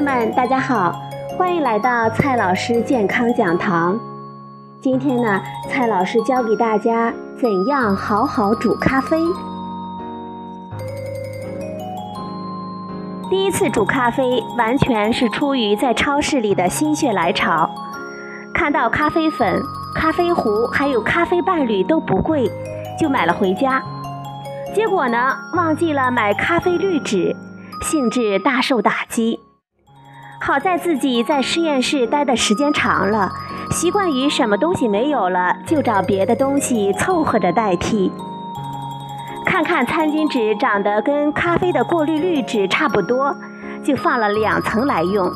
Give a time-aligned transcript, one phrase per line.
[0.00, 0.98] 友们，大家好，
[1.36, 4.00] 欢迎来到蔡老师健康讲堂。
[4.80, 9.18] 今天呢，蔡老师教给大家怎样好好煮咖啡。
[13.28, 17.68] 第一次煮咖啡，完全是出于在超市里的心血来潮，
[18.54, 19.60] 看到咖啡粉、
[19.94, 22.50] 咖啡壶还有咖啡伴侣都不贵，
[22.98, 23.82] 就买了回家。
[24.74, 27.36] 结果呢，忘记了买咖啡滤纸，
[27.82, 29.40] 兴致大受打击。
[30.42, 33.30] 好在自己在实验室待的时间长了，
[33.70, 38.10] 习惯于什么东西没有了就找别的东西凑合着代替。
[39.44, 43.36] 看看餐巾纸长得跟咖啡的过滤滤纸差不多，
[43.84, 45.30] 就放了两层来用。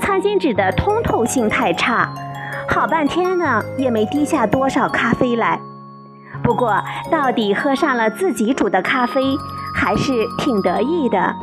[0.00, 2.12] 餐巾纸的通透性太差，
[2.68, 5.60] 好半天呢也没滴下多少咖啡来。
[6.42, 9.36] 不过到底喝上了自己煮的咖啡，
[9.74, 11.34] 还是挺得意的。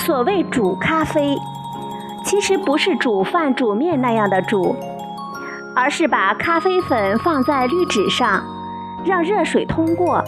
[0.00, 1.36] 所谓煮咖啡，
[2.24, 4.74] 其实不是煮饭、煮面那样的煮，
[5.76, 8.42] 而是把咖啡粉放在滤纸上，
[9.04, 10.24] 让热水通过，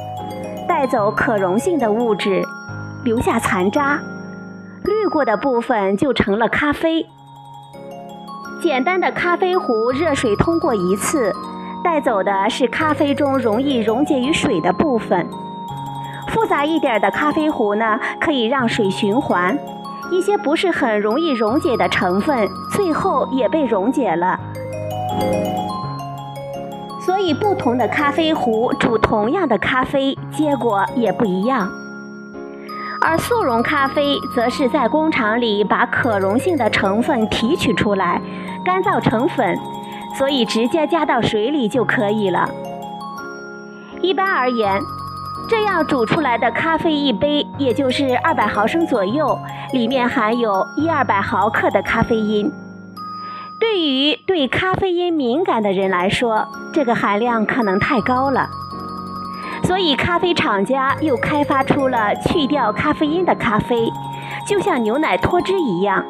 [0.68, 2.42] 带走可溶性的物质，
[3.02, 3.98] 留下残渣，
[4.84, 7.06] 滤过的部分就成了咖啡。
[8.60, 11.32] 简单的咖啡壶，热水通过一次，
[11.82, 15.26] 带走的是咖啡中容易溶解于水的部分。
[16.28, 19.58] 复杂一点的咖啡壶呢，可以让水循环，
[20.10, 24.38] 一些不是很容易溶解的成分，最后也被溶解了。
[27.00, 31.68] 所以，不同的咖啡壶煮同样的咖啡，结果也不一样。
[33.00, 38.22] 而速溶咖啡则是在工厂里把可溶性的成分提取出来，
[38.64, 39.58] 干燥成粉，
[40.16, 42.48] 所以直接加到水里就可以了。
[44.00, 44.80] 一般而言。
[45.48, 49.38] 这样煮出来的咖啡一杯，也就是二百毫升左右，
[49.72, 52.50] 里面含有一二百毫克的咖啡因。
[53.60, 58.48] 对于对咖啡因敏感的人来说，这个含量可能太高了。
[59.64, 63.88] 所以，咖啡厂家又开发出了去掉咖啡因的咖啡，
[64.46, 66.04] 就像牛奶脱脂一样。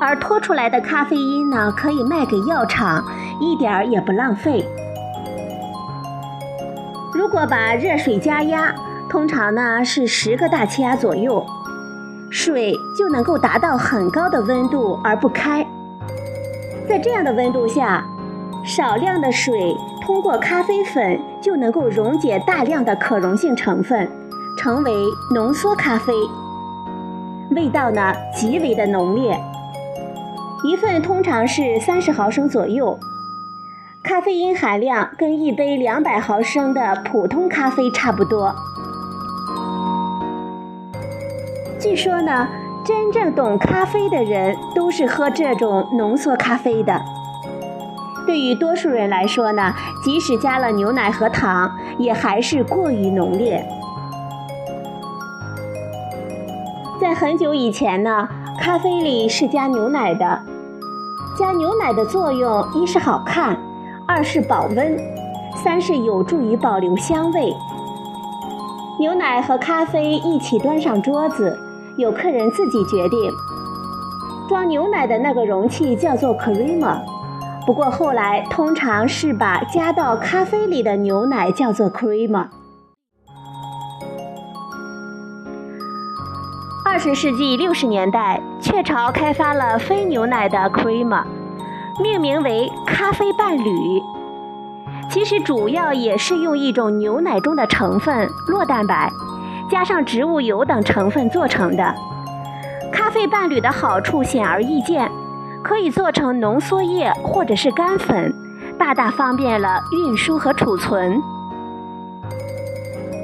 [0.00, 3.02] 而脱出来的咖啡因呢，可以卖给药厂，
[3.40, 4.64] 一点儿也不浪费。
[7.18, 8.72] 如果把热水加压，
[9.10, 11.44] 通常呢是十个大气压左右，
[12.30, 15.66] 水就能够达到很高的温度而不开。
[16.88, 18.04] 在这样的温度下，
[18.64, 24.08] 少量的水通过咖啡粉就能够溶解大量的可溶性成分，
[24.56, 24.92] 成为
[25.34, 26.12] 浓缩咖啡。
[27.50, 29.36] 味道呢极为的浓烈，
[30.62, 32.96] 一份通常是三十毫升左右。
[34.08, 38.54] 咖啡因含量跟一杯两百毫升的普通咖啡差不多。
[41.78, 42.48] 据说呢，
[42.82, 46.98] 真正懂咖啡的人都是喝这种浓缩咖啡的。
[48.26, 53.62] 对于多数人来说呢，即使加了牛奶和糖，也还是过于浓烈。
[56.98, 58.26] 在很久以前呢，
[58.58, 60.40] 咖啡里是加牛奶的。
[61.38, 63.58] 加牛奶的作用，一是好看。
[64.10, 64.98] 二是保温，
[65.54, 67.54] 三是有助于保留香味。
[68.98, 71.54] 牛奶和咖啡一起端上桌子，
[71.98, 73.20] 有客人自己决定。
[74.48, 76.98] 装牛奶的那个容器叫做 creamer，
[77.66, 82.46] 不过后来通常是把加到咖啡里的牛奶叫做 creamer。
[86.82, 91.24] 二十世纪六十年代，雀巢开发了非牛奶的 creamer。
[92.00, 94.02] 命名为咖啡伴侣，
[95.10, 99.10] 其实主要也是用一种牛奶中的成分酪蛋白，
[99.68, 101.94] 加上植物油等成分做成的。
[102.92, 105.10] 咖啡伴侣的好处显而易见，
[105.64, 108.32] 可以做成浓缩液或者是干粉，
[108.78, 111.20] 大大方便了运输和储存。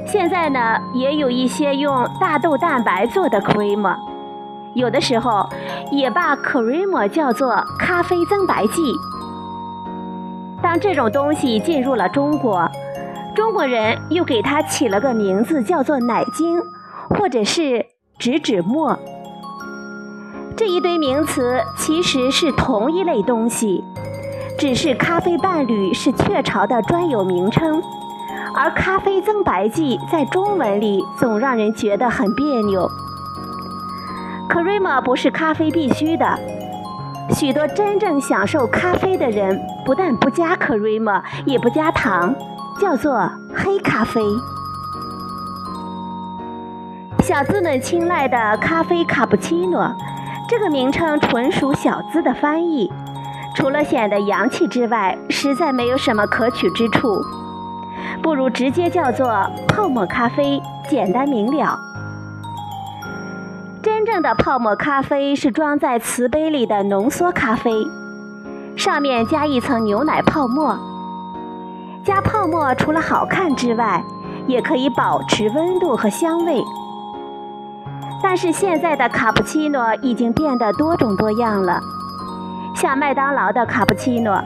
[0.05, 3.95] 现在呢，也有一些用大豆蛋白做的 cream。
[4.73, 5.49] 有的时候
[5.91, 8.93] 也把 cream 叫做咖啡增白剂。
[10.61, 12.69] 当这种东西进入了中国，
[13.35, 16.59] 中国人又给它起了个名字，叫做奶精，
[17.09, 17.85] 或者是
[18.17, 18.97] 植脂末。
[20.57, 23.83] 这一堆名词其实是同一类东西，
[24.57, 27.83] 只是咖啡伴侣是雀巢的专有名称，
[28.55, 32.89] 而咖啡增白剂在中文里总让人觉得很别扭。
[34.49, 36.39] Cream 不是咖啡必须的，
[37.31, 42.33] 许多真正享受咖啡的人不但不加 Cream，也不加糖，
[42.79, 44.21] 叫做黑咖啡。
[47.23, 49.91] 小资们青睐的咖啡卡布奇诺，
[50.47, 52.91] 这个名称纯属小资的翻译，
[53.55, 57.19] 除了显得洋气之外，实在没有什么可取之处，
[58.21, 59.27] 不如直接叫做
[59.67, 61.79] 泡沫咖啡，简单明了。
[64.05, 67.87] 真正的泡沫咖啡是装在瓷杯里的浓缩咖啡，
[68.75, 70.77] 上面加一层牛奶泡沫。
[72.03, 74.03] 加泡沫除了好看之外，
[74.45, 76.63] 也可以保持温度和香味。
[78.21, 81.81] 但是现在的卡布奇诺已经变得多种多样了，
[82.75, 84.39] 像麦当劳的卡布奇诺，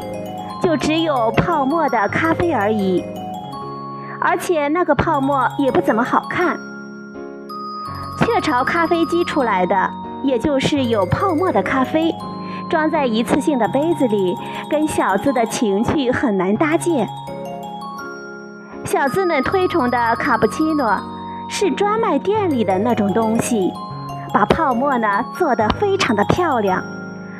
[0.63, 3.03] 就只有泡沫的咖啡而已，
[4.21, 6.57] 而且那个泡沫也不怎么好看。
[8.19, 9.89] 雀巢咖啡机出来的，
[10.23, 12.13] 也就是有泡沫的咖啡，
[12.69, 14.37] 装在一次性的杯子里，
[14.69, 17.07] 跟小资的情趣很难搭界。
[18.85, 20.99] 小资们推崇的卡布奇诺。
[21.51, 23.73] 是专卖店里的那种东西，
[24.31, 26.83] 把泡沫呢做得非常的漂亮，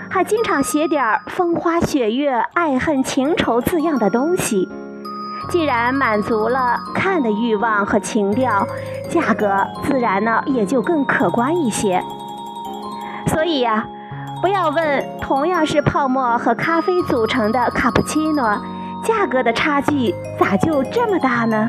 [0.10, 4.68] 还经常写点风花雪月、爱恨情仇字样的东西。
[5.50, 8.66] 既然满足了看的欲望和情调，
[9.10, 12.04] 价格自然呢也就更可观一些。
[13.28, 13.88] 所以呀，
[14.42, 18.58] 不要问同样是泡沫和咖啡组成的卡布奇诺，
[19.04, 21.68] 价格的差距咋就这么大呢？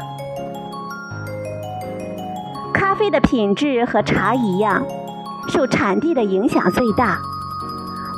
[2.74, 4.82] 咖啡的品质和茶一样，
[5.48, 7.18] 受产地的影响最大。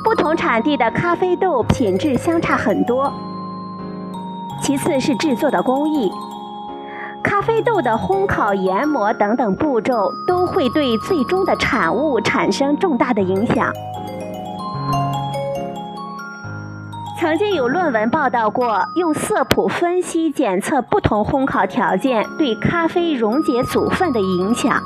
[0.03, 3.13] 不同产地的咖啡豆品质相差很多。
[4.63, 6.09] 其次是制作的工艺，
[7.21, 13.73] 咖啡豆的烘烤、研磨等等步骤都会对最终的产物产生重大的影响。
[17.19, 24.81] 曾经有论文报道过，用色谱分析检测不同烘烤条件对咖啡溶解组分的影响，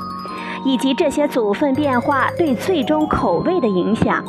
[0.64, 4.24] 以及这些组分变化对最终口味的影响。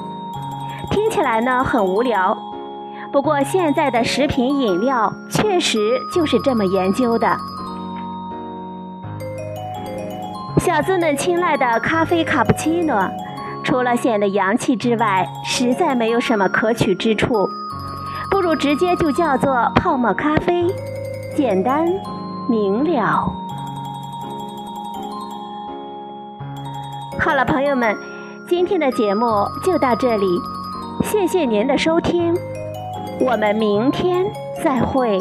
[0.92, 2.38] 听起来呢很无聊，
[3.12, 7.38] 不过现在的食品饮料确实就是这么研究的。
[10.60, 13.10] 小资们青睐的咖啡卡布奇诺，
[13.64, 17.50] 除了显得洋气之外，实在没有什么可取之处。
[18.30, 20.68] 不如直接就叫做泡沫咖啡，
[21.36, 21.88] 简单
[22.48, 23.34] 明了。
[27.20, 27.98] 好了，朋友们，
[28.48, 29.26] 今天的节目
[29.64, 30.40] 就到这里，
[31.04, 32.36] 谢谢您的收听，
[33.20, 34.26] 我们明天
[34.64, 35.20] 再会。